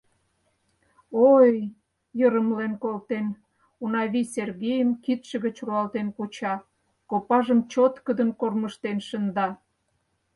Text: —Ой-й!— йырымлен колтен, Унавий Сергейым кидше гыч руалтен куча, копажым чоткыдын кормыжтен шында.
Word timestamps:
—Ой-й!— 1.31 1.59
йырымлен 2.19 2.73
колтен, 2.83 3.27
Унавий 3.83 4.27
Сергейым 4.33 4.89
кидше 5.03 5.35
гыч 5.45 5.55
руалтен 5.65 6.07
куча, 6.17 6.53
копажым 7.09 7.59
чоткыдын 7.71 8.29
кормыжтен 8.39 8.97
шында. 9.07 9.47